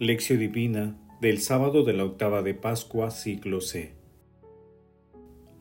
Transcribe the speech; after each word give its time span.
Lección 0.00 0.38
Divina 0.38 0.96
del 1.20 1.40
sábado 1.40 1.82
de 1.82 1.92
la 1.92 2.04
octava 2.04 2.42
de 2.42 2.54
Pascua, 2.54 3.10
ciclo 3.10 3.60
C. 3.60 3.94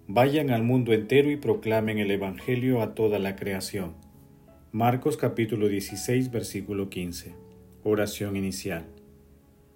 Vayan 0.05 0.51
al 0.51 0.61
mundo 0.61 0.93
entero 0.93 1.31
y 1.31 1.37
proclamen 1.37 1.97
el 1.97 2.11
Evangelio 2.11 2.83
a 2.83 2.93
toda 2.93 3.17
la 3.17 3.35
creación. 3.35 3.95
Marcos 4.71 5.17
capítulo 5.17 5.67
16, 5.67 6.29
versículo 6.29 6.87
15. 6.87 7.33
Oración 7.83 8.35
inicial. 8.35 8.85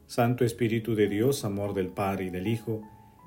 Santo 0.05 0.45
Espíritu 0.45 0.93
de 0.93 1.07
Dios, 1.07 1.43
amor 1.43 1.73
del 1.73 1.87
Padre 1.87 2.25
y 2.25 2.29
del 2.29 2.45
Hijo, 2.45 2.83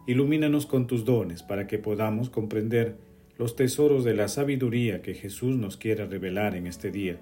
ilumínanos 0.06 0.66
con 0.66 0.86
tus 0.86 1.04
dones 1.04 1.42
para 1.42 1.66
que 1.66 1.78
podamos 1.80 2.30
comprender 2.30 2.96
los 3.38 3.56
tesoros 3.56 4.04
de 4.04 4.14
la 4.14 4.28
sabiduría 4.28 5.02
que 5.02 5.14
Jesús 5.14 5.56
nos 5.56 5.76
quiere 5.78 6.06
revelar 6.06 6.54
en 6.54 6.68
este 6.68 6.92
día 6.92 7.18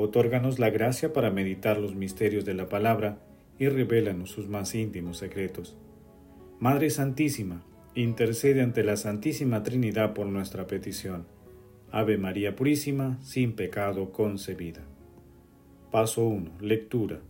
Otórganos 0.00 0.60
la 0.60 0.70
gracia 0.70 1.12
para 1.12 1.32
meditar 1.32 1.76
los 1.76 1.96
misterios 1.96 2.44
de 2.44 2.54
la 2.54 2.68
palabra 2.68 3.18
y 3.58 3.68
revélanos 3.68 4.30
sus 4.30 4.48
más 4.48 4.74
íntimos 4.74 5.18
secretos. 5.18 5.76
Madre 6.60 6.90
Santísima, 6.90 7.64
intercede 7.94 8.62
ante 8.62 8.84
la 8.84 8.96
Santísima 8.96 9.62
Trinidad 9.62 10.14
por 10.14 10.26
nuestra 10.26 10.66
petición. 10.66 11.26
Ave 11.90 12.18
María 12.18 12.54
Purísima, 12.54 13.18
sin 13.22 13.54
pecado 13.54 14.12
concebida. 14.12 14.82
Paso 15.90 16.26
1. 16.26 16.58
Lectura. 16.60 17.20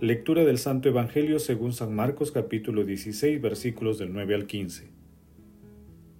Lectura 0.00 0.44
del 0.44 0.58
Santo 0.58 0.88
Evangelio 0.88 1.38
según 1.38 1.72
San 1.72 1.94
Marcos 1.94 2.30
capítulo 2.30 2.84
16 2.84 3.40
versículos 3.40 3.98
del 3.98 4.12
9 4.12 4.34
al 4.34 4.46
15. 4.46 4.90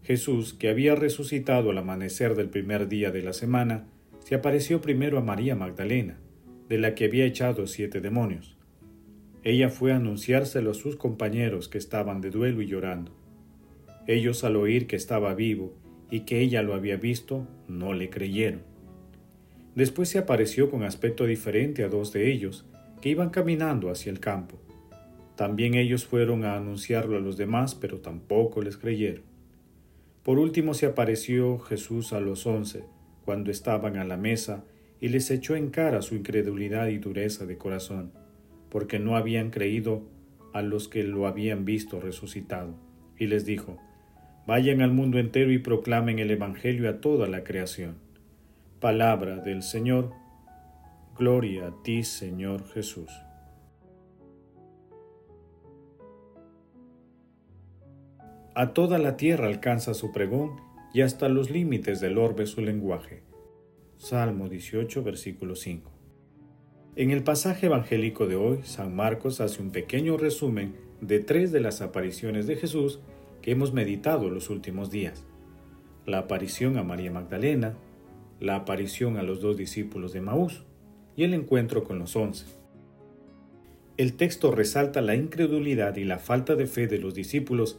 Jesús, 0.02 0.54
que 0.54 0.68
había 0.68 0.94
resucitado 0.94 1.70
al 1.70 1.78
amanecer 1.78 2.34
del 2.34 2.48
primer 2.48 2.88
día 2.88 3.10
de 3.10 3.22
la 3.22 3.32
semana, 3.32 3.86
se 4.20 4.34
apareció 4.34 4.80
primero 4.80 5.18
a 5.18 5.20
María 5.20 5.56
Magdalena, 5.56 6.18
de 6.68 6.78
la 6.78 6.94
que 6.94 7.04
había 7.04 7.24
echado 7.24 7.66
siete 7.66 8.00
demonios. 8.00 8.55
Ella 9.46 9.68
fue 9.68 9.92
a 9.92 9.96
anunciárselo 9.96 10.72
a 10.72 10.74
sus 10.74 10.96
compañeros 10.96 11.68
que 11.68 11.78
estaban 11.78 12.20
de 12.20 12.30
duelo 12.30 12.62
y 12.62 12.66
llorando. 12.66 13.12
Ellos 14.08 14.42
al 14.42 14.56
oír 14.56 14.88
que 14.88 14.96
estaba 14.96 15.34
vivo 15.34 15.72
y 16.10 16.22
que 16.22 16.40
ella 16.40 16.62
lo 16.62 16.74
había 16.74 16.96
visto, 16.96 17.46
no 17.68 17.94
le 17.94 18.10
creyeron. 18.10 18.62
Después 19.76 20.08
se 20.08 20.18
apareció 20.18 20.68
con 20.68 20.82
aspecto 20.82 21.26
diferente 21.26 21.84
a 21.84 21.88
dos 21.88 22.12
de 22.12 22.32
ellos, 22.32 22.66
que 23.00 23.10
iban 23.10 23.30
caminando 23.30 23.88
hacia 23.88 24.10
el 24.10 24.18
campo. 24.18 24.58
También 25.36 25.74
ellos 25.74 26.06
fueron 26.06 26.44
a 26.44 26.56
anunciarlo 26.56 27.16
a 27.16 27.20
los 27.20 27.36
demás, 27.36 27.76
pero 27.76 27.98
tampoco 27.98 28.62
les 28.62 28.76
creyeron. 28.76 29.22
Por 30.24 30.40
último 30.40 30.74
se 30.74 30.86
apareció 30.86 31.60
Jesús 31.60 32.12
a 32.12 32.18
los 32.18 32.46
once, 32.46 32.82
cuando 33.24 33.52
estaban 33.52 33.96
a 33.96 34.02
la 34.02 34.16
mesa 34.16 34.64
y 35.00 35.06
les 35.08 35.30
echó 35.30 35.54
en 35.54 35.70
cara 35.70 36.02
su 36.02 36.16
incredulidad 36.16 36.88
y 36.88 36.98
dureza 36.98 37.46
de 37.46 37.56
corazón, 37.56 38.10
porque 38.70 38.98
no 38.98 39.16
habían 39.16 39.50
creído 39.50 40.02
a 40.52 40.62
los 40.62 40.88
que 40.88 41.02
lo 41.02 41.26
habían 41.26 41.64
visto 41.64 42.00
resucitado, 42.00 42.74
y 43.18 43.26
les 43.26 43.44
dijo, 43.44 43.78
Vayan 44.46 44.80
al 44.80 44.92
mundo 44.92 45.18
entero 45.18 45.50
y 45.50 45.58
proclamen 45.58 46.20
el 46.20 46.30
Evangelio 46.30 46.88
a 46.88 47.00
toda 47.00 47.26
la 47.26 47.42
creación. 47.42 47.96
Palabra 48.80 49.38
del 49.38 49.62
Señor. 49.62 50.12
Gloria 51.18 51.68
a 51.68 51.82
ti, 51.82 52.04
Señor 52.04 52.68
Jesús. 52.68 53.10
A 58.54 58.72
toda 58.72 58.98
la 58.98 59.16
tierra 59.16 59.48
alcanza 59.48 59.94
su 59.94 60.12
pregón 60.12 60.60
y 60.94 61.02
hasta 61.02 61.28
los 61.28 61.50
límites 61.50 62.00
del 62.00 62.16
orbe 62.16 62.46
su 62.46 62.60
lenguaje. 62.60 63.22
Salmo 63.98 64.48
18, 64.48 65.02
versículo 65.02 65.56
5. 65.56 65.95
En 66.96 67.10
el 67.10 67.22
pasaje 67.22 67.66
evangélico 67.66 68.26
de 68.26 68.36
hoy, 68.36 68.60
San 68.62 68.96
Marcos 68.96 69.42
hace 69.42 69.60
un 69.60 69.68
pequeño 69.68 70.16
resumen 70.16 70.76
de 71.02 71.20
tres 71.20 71.52
de 71.52 71.60
las 71.60 71.82
apariciones 71.82 72.46
de 72.46 72.56
Jesús 72.56 73.00
que 73.42 73.50
hemos 73.50 73.74
meditado 73.74 74.30
los 74.30 74.48
últimos 74.48 74.90
días. 74.90 75.22
La 76.06 76.20
aparición 76.20 76.78
a 76.78 76.84
María 76.84 77.10
Magdalena, 77.10 77.74
la 78.40 78.56
aparición 78.56 79.18
a 79.18 79.22
los 79.22 79.42
dos 79.42 79.58
discípulos 79.58 80.14
de 80.14 80.22
Maús 80.22 80.64
y 81.16 81.24
el 81.24 81.34
encuentro 81.34 81.84
con 81.84 81.98
los 81.98 82.16
once. 82.16 82.46
El 83.98 84.14
texto 84.14 84.50
resalta 84.50 85.02
la 85.02 85.16
incredulidad 85.16 85.96
y 85.96 86.04
la 86.04 86.18
falta 86.18 86.54
de 86.54 86.66
fe 86.66 86.86
de 86.86 86.96
los 86.96 87.14
discípulos 87.14 87.78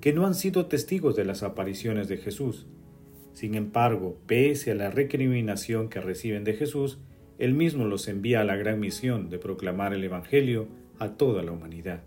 que 0.00 0.14
no 0.14 0.24
han 0.24 0.34
sido 0.34 0.66
testigos 0.66 1.16
de 1.16 1.26
las 1.26 1.42
apariciones 1.42 2.08
de 2.08 2.16
Jesús. 2.16 2.64
Sin 3.34 3.56
embargo, 3.56 4.16
pese 4.26 4.70
a 4.70 4.74
la 4.74 4.90
recriminación 4.90 5.90
que 5.90 6.00
reciben 6.00 6.44
de 6.44 6.54
Jesús, 6.54 6.98
Él 7.38 7.54
mismo 7.54 7.84
los 7.84 8.08
envía 8.08 8.40
a 8.40 8.44
la 8.44 8.56
gran 8.56 8.80
misión 8.80 9.28
de 9.28 9.38
proclamar 9.38 9.92
el 9.92 10.04
Evangelio 10.04 10.68
a 10.98 11.10
toda 11.10 11.42
la 11.42 11.52
humanidad. 11.52 12.02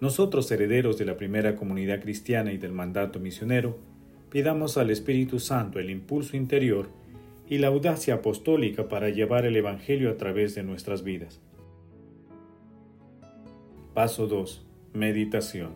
Nosotros, 0.00 0.50
herederos 0.50 0.96
de 0.96 1.04
la 1.04 1.18
primera 1.18 1.56
comunidad 1.56 2.00
cristiana 2.00 2.52
y 2.52 2.58
del 2.58 2.72
mandato 2.72 3.20
misionero, 3.20 3.78
pidamos 4.30 4.78
al 4.78 4.90
Espíritu 4.90 5.38
Santo 5.38 5.78
el 5.78 5.90
impulso 5.90 6.36
interior 6.36 6.88
y 7.48 7.58
la 7.58 7.66
audacia 7.66 8.14
apostólica 8.14 8.88
para 8.88 9.10
llevar 9.10 9.44
el 9.44 9.56
Evangelio 9.56 10.10
a 10.10 10.16
través 10.16 10.54
de 10.54 10.62
nuestras 10.62 11.04
vidas. 11.04 11.40
Paso 13.92 14.26
2. 14.26 14.64
Meditación. 14.94 15.74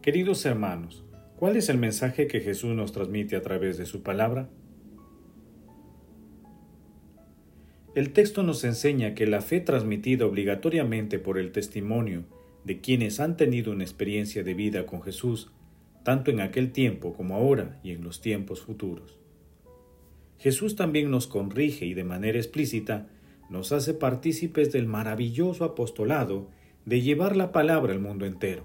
Queridos 0.00 0.46
hermanos, 0.46 1.04
¿cuál 1.36 1.56
es 1.56 1.68
el 1.68 1.76
mensaje 1.76 2.28
que 2.28 2.40
Jesús 2.40 2.74
nos 2.74 2.92
transmite 2.92 3.36
a 3.36 3.42
través 3.42 3.76
de 3.76 3.84
su 3.84 4.02
palabra? 4.02 4.48
El 7.94 8.14
texto 8.14 8.42
nos 8.42 8.64
enseña 8.64 9.14
que 9.14 9.26
la 9.26 9.42
fe 9.42 9.60
transmitida 9.60 10.24
obligatoriamente 10.24 11.18
por 11.18 11.38
el 11.38 11.52
testimonio 11.52 12.24
de 12.64 12.80
quienes 12.80 13.20
han 13.20 13.36
tenido 13.36 13.70
una 13.70 13.84
experiencia 13.84 14.42
de 14.42 14.54
vida 14.54 14.86
con 14.86 15.02
Jesús, 15.02 15.50
tanto 16.02 16.30
en 16.30 16.40
aquel 16.40 16.72
tiempo 16.72 17.12
como 17.12 17.34
ahora 17.34 17.78
y 17.84 17.90
en 17.90 18.02
los 18.02 18.22
tiempos 18.22 18.62
futuros. 18.62 19.18
Jesús 20.38 20.74
también 20.74 21.10
nos 21.10 21.26
corrige 21.26 21.84
y 21.84 21.92
de 21.92 22.02
manera 22.02 22.38
explícita 22.38 23.08
nos 23.50 23.72
hace 23.72 23.92
partícipes 23.92 24.72
del 24.72 24.86
maravilloso 24.86 25.64
apostolado 25.64 26.48
de 26.86 27.02
llevar 27.02 27.36
la 27.36 27.52
palabra 27.52 27.92
al 27.92 28.00
mundo 28.00 28.24
entero. 28.24 28.64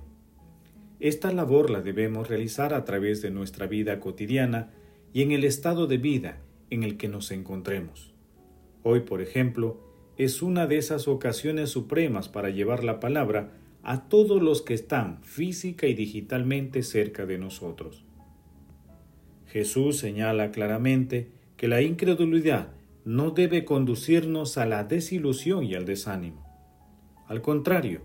Esta 1.02 1.34
labor 1.34 1.70
la 1.70 1.82
debemos 1.82 2.30
realizar 2.30 2.74
a 2.74 2.86
través 2.86 3.22
de 3.22 3.30
nuestra 3.30 3.68
vida 3.68 4.00
cotidiana 4.00 4.72
y 5.12 5.22
en 5.22 5.34
el 5.34 5.44
estado 5.44 5.86
de 5.86 5.98
vida 5.98 6.38
en 6.70 6.84
el 6.84 6.96
que 6.96 7.10
nos 7.10 7.32
encontremos. 7.32 8.17
Hoy, 8.90 9.02
por 9.02 9.22
ejemplo, 9.22 9.76
es 10.16 10.42
una 10.42 10.66
de 10.66 10.78
esas 10.78 11.10
ocasiones 11.10 11.72
supremas 11.72 12.30
para 12.30 12.52
llevar 12.52 12.86
la 12.86 13.02
palabra 13.02 13.52
a 13.84 14.08
todos 14.08 14.42
los 14.42 14.62
que 14.62 14.74
están 14.74 15.22
física 15.24 15.88
y 15.88 15.94
digitalmente 15.94 16.82
cerca 16.84 17.26
de 17.26 17.38
nosotros. 17.38 18.06
Jesús 19.48 19.98
señala 19.98 20.52
claramente 20.52 21.28
que 21.58 21.68
la 21.68 21.82
incredulidad 21.82 22.70
no 23.04 23.32
debe 23.32 23.66
conducirnos 23.66 24.58
a 24.58 24.66
la 24.66 24.86
desilusión 24.86 25.66
y 25.66 25.76
al 25.76 25.84
desánimo. 25.84 26.48
Al 27.28 27.42
contrario, 27.42 28.04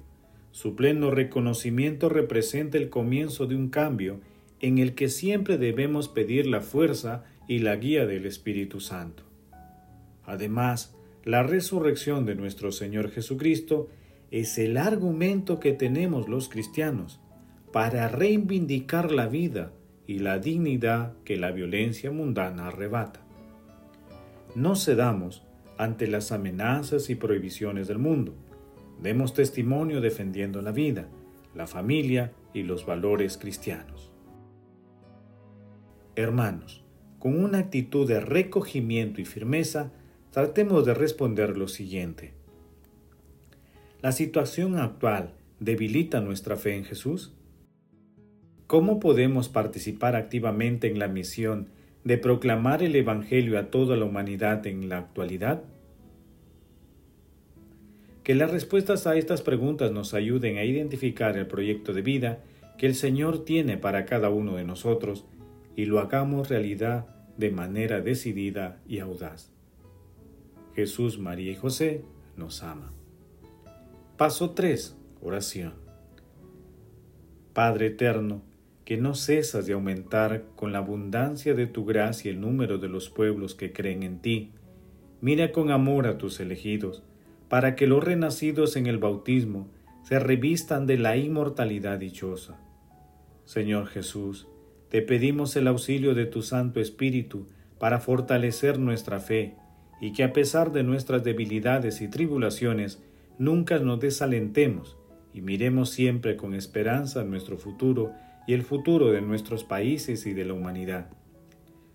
su 0.50 0.74
pleno 0.74 1.12
reconocimiento 1.12 2.08
representa 2.08 2.76
el 2.76 2.90
comienzo 2.90 3.46
de 3.46 3.54
un 3.54 3.68
cambio 3.68 4.18
en 4.58 4.78
el 4.78 4.96
que 4.96 5.08
siempre 5.08 5.58
debemos 5.58 6.08
pedir 6.08 6.48
la 6.48 6.60
fuerza 6.60 7.22
y 7.46 7.60
la 7.60 7.76
guía 7.76 8.04
del 8.04 8.26
Espíritu 8.26 8.80
Santo. 8.80 9.22
Además, 10.24 10.94
la 11.24 11.42
resurrección 11.42 12.26
de 12.26 12.34
nuestro 12.34 12.72
Señor 12.72 13.10
Jesucristo 13.10 13.88
es 14.30 14.58
el 14.58 14.76
argumento 14.76 15.60
que 15.60 15.72
tenemos 15.72 16.28
los 16.28 16.48
cristianos 16.48 17.20
para 17.72 18.08
reivindicar 18.08 19.12
la 19.12 19.26
vida 19.26 19.72
y 20.06 20.18
la 20.18 20.38
dignidad 20.38 21.14
que 21.24 21.36
la 21.36 21.52
violencia 21.52 22.10
mundana 22.10 22.68
arrebata. 22.68 23.20
No 24.54 24.76
cedamos 24.76 25.42
ante 25.78 26.06
las 26.06 26.32
amenazas 26.32 27.08
y 27.10 27.14
prohibiciones 27.14 27.88
del 27.88 27.98
mundo 27.98 28.34
Demos 29.02 29.34
testimonio 29.34 30.00
defendiendo 30.00 30.62
la 30.62 30.70
vida, 30.70 31.08
la 31.56 31.66
familia 31.66 32.32
y 32.54 32.62
los 32.62 32.86
valores 32.86 33.36
cristianos. 33.36 34.12
Hermanos, 36.14 36.84
con 37.18 37.42
una 37.42 37.58
actitud 37.58 38.06
de 38.06 38.20
recogimiento 38.20 39.20
y 39.20 39.24
firmeza, 39.24 39.90
tratemos 40.32 40.86
de 40.86 40.94
responder 40.94 41.58
lo 41.58 41.68
siguiente. 41.68 42.32
¿La 44.00 44.12
situación 44.12 44.78
actual 44.78 45.34
debilita 45.60 46.20
nuestra 46.20 46.56
fe 46.56 46.74
en 46.74 46.84
Jesús? 46.84 47.34
¿Cómo 48.66 48.98
podemos 48.98 49.50
participar 49.50 50.16
activamente 50.16 50.88
en 50.88 50.98
la 50.98 51.06
misión 51.06 51.68
de 52.02 52.16
proclamar 52.16 52.82
el 52.82 52.96
Evangelio 52.96 53.58
a 53.58 53.70
toda 53.70 53.96
la 53.96 54.06
humanidad 54.06 54.66
en 54.66 54.88
la 54.88 54.98
actualidad? 54.98 55.64
Que 58.24 58.34
las 58.34 58.50
respuestas 58.50 59.06
a 59.06 59.16
estas 59.16 59.42
preguntas 59.42 59.92
nos 59.92 60.14
ayuden 60.14 60.56
a 60.56 60.64
identificar 60.64 61.36
el 61.36 61.46
proyecto 61.46 61.92
de 61.92 62.00
vida 62.00 62.42
que 62.78 62.86
el 62.86 62.94
Señor 62.94 63.44
tiene 63.44 63.76
para 63.76 64.06
cada 64.06 64.30
uno 64.30 64.56
de 64.56 64.64
nosotros 64.64 65.26
y 65.76 65.84
lo 65.84 66.00
hagamos 66.00 66.48
realidad 66.48 67.06
de 67.36 67.50
manera 67.50 68.00
decidida 68.00 68.80
y 68.88 69.00
audaz. 69.00 69.52
Jesús, 70.74 71.18
María 71.18 71.52
y 71.52 71.54
José 71.54 72.02
nos 72.36 72.62
ama. 72.62 72.92
Paso 74.16 74.50
3. 74.50 74.96
Oración. 75.20 75.74
Padre 77.52 77.88
eterno, 77.88 78.42
que 78.84 78.96
no 78.96 79.14
cesas 79.14 79.66
de 79.66 79.74
aumentar 79.74 80.44
con 80.56 80.72
la 80.72 80.78
abundancia 80.78 81.54
de 81.54 81.66
tu 81.66 81.84
gracia 81.84 82.30
el 82.30 82.40
número 82.40 82.78
de 82.78 82.88
los 82.88 83.10
pueblos 83.10 83.54
que 83.54 83.72
creen 83.72 84.02
en 84.02 84.20
ti. 84.20 84.50
Mira 85.20 85.52
con 85.52 85.70
amor 85.70 86.06
a 86.06 86.18
tus 86.18 86.40
elegidos, 86.40 87.02
para 87.48 87.76
que 87.76 87.86
los 87.86 88.02
renacidos 88.02 88.76
en 88.76 88.86
el 88.86 88.98
bautismo 88.98 89.68
se 90.02 90.18
revistan 90.18 90.86
de 90.86 90.98
la 90.98 91.16
inmortalidad 91.16 91.98
dichosa. 91.98 92.58
Señor 93.44 93.86
Jesús, 93.86 94.48
te 94.88 95.02
pedimos 95.02 95.54
el 95.56 95.68
auxilio 95.68 96.14
de 96.14 96.26
tu 96.26 96.42
Santo 96.42 96.80
Espíritu 96.80 97.46
para 97.78 98.00
fortalecer 98.00 98.78
nuestra 98.78 99.20
fe 99.20 99.56
y 100.02 100.12
que 100.12 100.24
a 100.24 100.32
pesar 100.32 100.72
de 100.72 100.82
nuestras 100.82 101.22
debilidades 101.22 102.00
y 102.00 102.08
tribulaciones, 102.08 103.00
nunca 103.38 103.78
nos 103.78 104.00
desalentemos 104.00 104.96
y 105.32 105.42
miremos 105.42 105.90
siempre 105.90 106.36
con 106.36 106.54
esperanza 106.54 107.22
nuestro 107.22 107.56
futuro 107.56 108.10
y 108.48 108.54
el 108.54 108.62
futuro 108.62 109.12
de 109.12 109.20
nuestros 109.20 109.62
países 109.62 110.26
y 110.26 110.32
de 110.34 110.44
la 110.44 110.54
humanidad. 110.54 111.06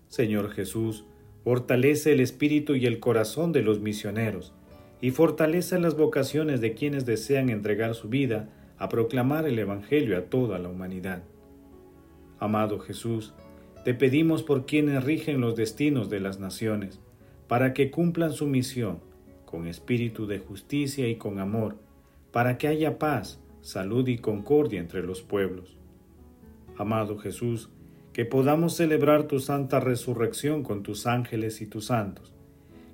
Señor 0.08 0.50
Jesús, 0.52 1.04
fortalece 1.44 2.12
el 2.12 2.20
espíritu 2.20 2.76
y 2.76 2.86
el 2.86 2.98
corazón 2.98 3.52
de 3.52 3.60
los 3.60 3.80
misioneros, 3.80 4.54
y 5.02 5.10
fortalece 5.10 5.78
las 5.78 5.94
vocaciones 5.94 6.62
de 6.62 6.72
quienes 6.72 7.04
desean 7.04 7.50
entregar 7.50 7.94
su 7.94 8.08
vida 8.08 8.48
a 8.78 8.88
proclamar 8.88 9.46
el 9.46 9.58
Evangelio 9.58 10.16
a 10.16 10.22
toda 10.22 10.58
la 10.58 10.70
humanidad. 10.70 11.24
Amado 12.38 12.78
Jesús, 12.78 13.34
te 13.84 13.92
pedimos 13.92 14.42
por 14.42 14.64
quienes 14.64 15.04
rigen 15.04 15.42
los 15.42 15.56
destinos 15.56 16.08
de 16.08 16.20
las 16.20 16.40
naciones, 16.40 17.00
para 17.48 17.74
que 17.74 17.90
cumplan 17.90 18.32
su 18.32 18.46
misión 18.46 19.00
con 19.44 19.66
espíritu 19.66 20.26
de 20.26 20.38
justicia 20.38 21.08
y 21.08 21.16
con 21.16 21.40
amor, 21.40 21.76
para 22.30 22.58
que 22.58 22.68
haya 22.68 22.98
paz, 22.98 23.40
salud 23.62 24.06
y 24.06 24.18
concordia 24.18 24.78
entre 24.78 25.02
los 25.02 25.22
pueblos 25.22 25.78
amado 26.78 27.18
Jesús, 27.18 27.68
que 28.12 28.24
podamos 28.24 28.74
celebrar 28.74 29.24
tu 29.24 29.40
santa 29.40 29.80
resurrección 29.80 30.62
con 30.62 30.82
tus 30.82 31.06
ángeles 31.06 31.60
y 31.60 31.66
tus 31.66 31.86
santos, 31.86 32.32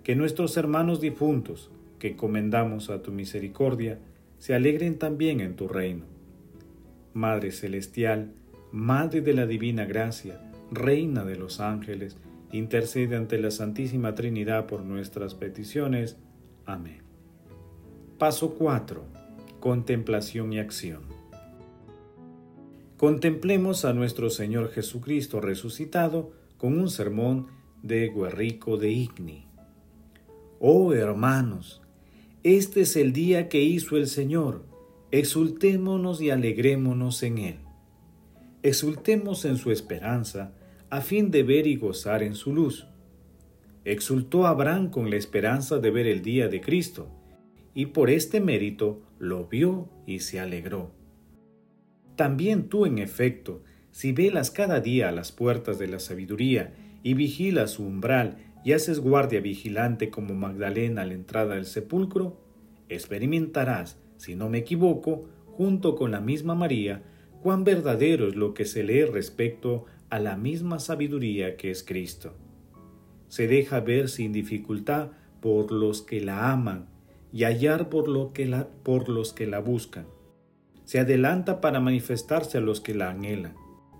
que 0.02 0.16
nuestros 0.16 0.56
hermanos 0.56 1.00
difuntos, 1.00 1.70
que 1.98 2.08
encomendamos 2.08 2.90
a 2.90 3.02
tu 3.02 3.12
misericordia, 3.12 3.98
se 4.38 4.54
alegren 4.54 4.98
también 4.98 5.40
en 5.40 5.54
tu 5.54 5.68
reino. 5.68 6.04
Madre 7.12 7.52
Celestial, 7.52 8.32
Madre 8.72 9.20
de 9.20 9.34
la 9.34 9.46
Divina 9.46 9.84
Gracia, 9.84 10.40
Reina 10.70 11.24
de 11.24 11.36
los 11.36 11.60
ángeles, 11.60 12.16
intercede 12.58 13.16
ante 13.16 13.38
la 13.38 13.50
Santísima 13.50 14.14
Trinidad 14.14 14.66
por 14.66 14.84
nuestras 14.84 15.34
peticiones. 15.34 16.16
Amén. 16.64 17.02
Paso 18.18 18.54
4. 18.54 19.04
Contemplación 19.60 20.52
y 20.52 20.58
acción. 20.58 21.02
Contemplemos 22.96 23.84
a 23.84 23.92
nuestro 23.92 24.30
Señor 24.30 24.70
Jesucristo 24.70 25.40
resucitado 25.40 26.32
con 26.56 26.78
un 26.78 26.88
sermón 26.88 27.48
de 27.82 28.08
Guerrico 28.08 28.76
de 28.76 28.90
Igni. 28.90 29.46
Oh 30.60 30.94
hermanos, 30.94 31.82
este 32.44 32.82
es 32.82 32.96
el 32.96 33.12
día 33.12 33.48
que 33.48 33.62
hizo 33.62 33.96
el 33.96 34.06
Señor, 34.06 34.64
exultémonos 35.10 36.20
y 36.20 36.30
alegrémonos 36.30 37.22
en 37.22 37.38
él. 37.38 37.56
Exultemos 38.62 39.44
en 39.44 39.56
su 39.56 39.70
esperanza, 39.72 40.52
a 40.94 41.00
fin 41.00 41.32
de 41.32 41.42
ver 41.42 41.66
y 41.66 41.74
gozar 41.74 42.22
en 42.22 42.36
su 42.36 42.54
luz. 42.54 42.86
Exultó 43.84 44.46
Abraham 44.46 44.90
con 44.90 45.10
la 45.10 45.16
esperanza 45.16 45.80
de 45.80 45.90
ver 45.90 46.06
el 46.06 46.22
día 46.22 46.46
de 46.46 46.60
Cristo, 46.60 47.08
y 47.74 47.86
por 47.86 48.10
este 48.10 48.40
mérito 48.40 49.02
lo 49.18 49.48
vio 49.48 49.88
y 50.06 50.20
se 50.20 50.38
alegró. 50.38 50.92
También 52.14 52.68
tú, 52.68 52.86
en 52.86 52.98
efecto, 52.98 53.64
si 53.90 54.12
velas 54.12 54.52
cada 54.52 54.78
día 54.78 55.08
a 55.08 55.12
las 55.12 55.32
puertas 55.32 55.80
de 55.80 55.88
la 55.88 55.98
sabiduría 55.98 56.72
y 57.02 57.14
vigilas 57.14 57.72
su 57.72 57.82
umbral 57.82 58.36
y 58.64 58.70
haces 58.70 59.00
guardia 59.00 59.40
vigilante 59.40 60.10
como 60.10 60.34
Magdalena 60.34 61.02
a 61.02 61.06
la 61.06 61.14
entrada 61.14 61.56
del 61.56 61.66
sepulcro, 61.66 62.40
experimentarás, 62.88 63.98
si 64.16 64.36
no 64.36 64.48
me 64.48 64.58
equivoco, 64.58 65.28
junto 65.46 65.96
con 65.96 66.12
la 66.12 66.20
misma 66.20 66.54
María, 66.54 67.02
cuán 67.42 67.64
verdadero 67.64 68.28
es 68.28 68.36
lo 68.36 68.54
que 68.54 68.64
se 68.64 68.84
lee 68.84 69.06
respecto 69.06 69.86
a 70.14 70.20
la 70.20 70.36
misma 70.36 70.78
sabiduría 70.78 71.56
que 71.56 71.72
es 71.72 71.82
Cristo. 71.82 72.34
Se 73.26 73.48
deja 73.48 73.80
ver 73.80 74.08
sin 74.08 74.32
dificultad 74.32 75.08
por 75.40 75.72
los 75.72 76.02
que 76.02 76.20
la 76.20 76.52
aman 76.52 76.86
y 77.32 77.42
hallar 77.42 77.88
por, 77.88 78.06
lo 78.06 78.32
que 78.32 78.46
la, 78.46 78.68
por 78.84 79.08
los 79.08 79.32
que 79.32 79.48
la 79.48 79.58
buscan 79.58 80.06
se 80.84 81.00
adelanta 81.00 81.60
para 81.60 81.80
manifestarse 81.80 82.58
a 82.58 82.60
los 82.60 82.80
que 82.80 82.94
la 82.94 83.10
anhelan. 83.10 83.56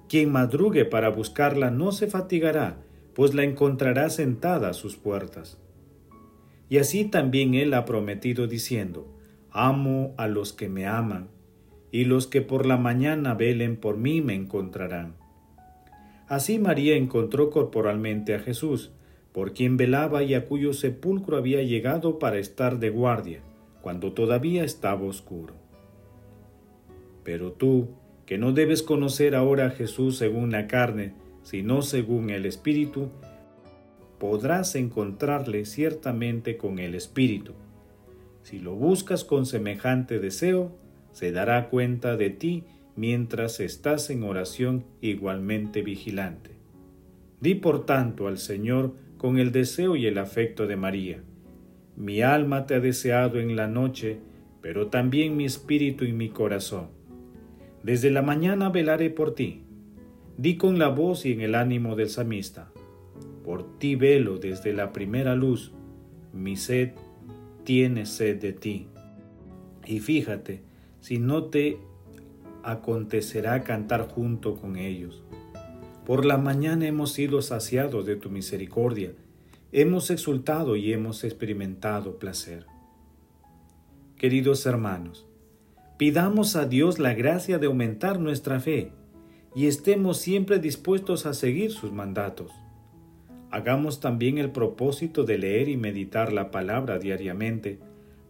Quien 0.09 0.31
madrugue 0.31 0.85
para 0.85 1.09
buscarla 1.09 1.73
no 1.73 1.91
se 1.91 2.07
fatigará, 2.07 2.77
pues 3.13 3.35
la 3.35 3.43
encontrará 3.43 4.09
sentada 4.09 4.69
a 4.69 4.75
sus 4.75 4.95
puertas. 4.95 5.59
Y 6.69 6.79
así 6.79 7.07
también 7.07 7.55
Él 7.55 7.75
ha 7.75 7.85
prometido 7.85 8.47
diciendo, 8.47 9.13
Amo 9.51 10.15
a 10.17 10.29
los 10.29 10.53
que 10.53 10.69
me 10.69 10.87
aman, 10.87 11.27
y 11.91 12.05
los 12.05 12.29
que 12.29 12.41
por 12.41 12.67
la 12.67 12.77
mañana 12.77 13.35
velen 13.35 13.77
por 13.77 13.97
mí 13.97 14.21
me 14.21 14.35
encontrarán. 14.35 15.24
Así 16.29 16.59
María 16.59 16.97
encontró 16.97 17.51
corporalmente 17.51 18.35
a 18.35 18.39
Jesús, 18.39 18.93
por 19.33 19.53
quien 19.53 19.77
velaba 19.77 20.23
y 20.23 20.35
a 20.35 20.47
cuyo 20.47 20.73
sepulcro 20.73 21.37
había 21.37 21.63
llegado 21.63 22.19
para 22.19 22.39
estar 22.39 22.79
de 22.79 22.91
guardia, 22.91 23.41
cuando 23.83 24.13
todavía 24.13 24.65
estaba 24.65 25.03
oscuro. 25.03 25.55
Pero 27.25 27.53
tú, 27.53 27.89
que 28.27 28.39
no 28.39 28.53
debes 28.53 28.83
conocer 28.83 29.35
ahora 29.35 29.67
a 29.67 29.71
Jesús 29.71 30.17
según 30.17 30.53
la 30.53 30.67
carne, 30.67 31.15
sino 31.43 31.83
según 31.83 32.31
el 32.31 32.47
Espíritu, 32.47 33.11
podrás 34.19 34.75
encontrarle 34.77 35.67
ciertamente 35.67 36.57
con 36.57 36.79
el 36.79 36.95
Espíritu. 36.95 37.53
Si 38.43 38.59
lo 38.59 38.75
buscas 38.75 39.25
con 39.25 39.45
semejante 39.45 40.21
deseo, 40.21 40.73
se 41.13 41.33
dará 41.33 41.69
cuenta 41.69 42.17
de 42.17 42.31
ti 42.31 42.65
mientras 42.97 43.61
estás 43.61 44.11
en 44.11 44.23
oración 44.23 44.85
igualmente 45.01 45.83
vigilante. 45.83 46.51
Di 47.41 47.55
por 47.55 47.87
tanto 47.87 48.29
al 48.29 48.39
Señor 48.39 48.95
con 49.19 49.39
el 49.39 49.53
deseo 49.53 49.97
y 49.97 50.07
el 50.07 50.19
afecto 50.19 50.67
de 50.67 50.77
María. 50.77 51.23
Mi 51.97 52.23
alma 52.23 52.67
te 52.67 52.75
ha 52.75 52.81
deseado 52.81 53.39
en 53.39 53.57
la 53.57 53.69
noche, 53.69 54.19
pero 54.61 54.89
también 54.89 55.37
mi 55.37 55.45
espíritu 55.45 56.05
y 56.05 56.13
mi 56.13 56.29
corazón 56.29 56.89
desde 57.85 58.11
la 58.11 58.23
mañana 58.23 58.71
velaré 58.71 59.11
por 59.11 59.35
ti. 59.35 59.61
Di 60.39 60.57
con 60.57 60.79
la 60.79 60.89
voz 60.89 61.27
y 61.27 61.33
en 61.33 61.43
el 61.43 61.55
ánimo 61.55 61.97
del 61.97 62.09
samista. 62.09 62.73
Por 63.45 63.79
ti 63.79 63.95
velo 63.95 64.39
desde 64.39 64.73
la 64.73 64.91
primera 64.91 65.35
luz. 65.35 65.71
Mi 66.33 66.57
sed 66.57 66.93
tiene 67.65 68.07
sed 68.07 68.41
de 68.41 68.55
ti. 68.55 68.87
Y 69.85 70.01
fíjate, 70.01 70.63
si 71.01 71.19
no 71.19 71.45
te 71.45 71.77
acontecerá 72.65 73.63
cantar 73.63 74.09
junto 74.09 74.57
con 74.57 74.77
ellos. 74.77 75.23
Por 76.05 76.25
la 76.25 76.39
mañana 76.39 76.87
hemos 76.87 77.13
sido 77.13 77.43
saciados 77.43 78.07
de 78.07 78.17
tu 78.17 78.31
misericordia, 78.31 79.13
hemos 79.73 80.11
exultado 80.11 80.77
y 80.77 80.93
hemos 80.93 81.25
experimentado 81.25 82.19
placer. 82.19 82.67
Queridos 84.17 84.67
hermanos, 84.67 85.27
Pidamos 85.97 86.57
a 86.57 86.67
Dios 86.67 86.99
la 86.99 87.15
gracia 87.15 87.59
de 87.59 87.67
aumentar 87.67 88.19
nuestra 88.19 88.59
fe 88.59 88.91
y 89.55 89.69
estemos 89.69 90.19
siempre 90.19 90.59
dispuestos 90.59 91.25
a 91.25 91.35
seguir 91.35 91.71
sus 91.71 91.93
mandatos. 91.93 92.51
Hagamos 93.53 94.01
también 94.01 94.39
el 94.39 94.51
propósito 94.51 95.23
de 95.23 95.39
leer 95.39 95.69
y 95.69 95.77
meditar 95.77 96.33
la 96.33 96.51
palabra 96.51 96.99
diariamente 96.99 97.79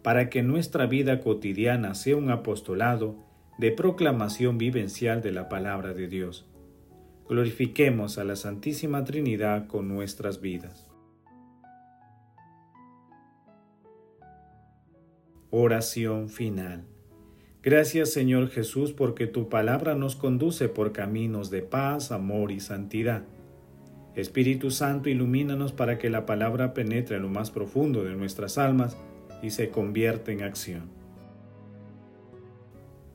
para 0.03 0.29
que 0.29 0.43
nuestra 0.43 0.85
vida 0.85 1.21
cotidiana 1.21 1.95
sea 1.95 2.17
un 2.17 2.29
apostolado 2.29 3.15
de 3.57 3.71
proclamación 3.71 4.57
vivencial 4.57 5.21
de 5.21 5.31
la 5.31 5.47
palabra 5.47 5.93
de 5.93 6.07
Dios. 6.07 6.45
Glorifiquemos 7.29 8.17
a 8.17 8.23
la 8.23 8.35
Santísima 8.35 9.03
Trinidad 9.03 9.67
con 9.67 9.87
nuestras 9.87 10.41
vidas. 10.41 10.87
Oración 15.49 16.29
final. 16.29 16.85
Gracias 17.63 18.11
Señor 18.11 18.49
Jesús 18.49 18.91
porque 18.91 19.25
tu 19.25 19.49
palabra 19.49 19.95
nos 19.95 20.15
conduce 20.15 20.67
por 20.67 20.91
caminos 20.91 21.49
de 21.49 21.61
paz, 21.61 22.11
amor 22.11 22.51
y 22.51 22.59
santidad. 22.59 23.23
Espíritu 24.15 24.69
Santo, 24.69 25.09
ilumínanos 25.09 25.71
para 25.71 25.97
que 25.97 26.09
la 26.09 26.25
palabra 26.25 26.73
penetre 26.73 27.15
en 27.15 27.23
lo 27.23 27.29
más 27.29 27.51
profundo 27.51 28.03
de 28.03 28.15
nuestras 28.15 28.57
almas 28.57 28.97
y 29.41 29.49
se 29.49 29.69
convierta 29.69 30.31
en 30.31 30.43
acción. 30.43 31.04